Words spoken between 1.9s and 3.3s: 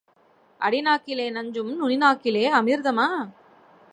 நாக்கிலே அமிர்தமா?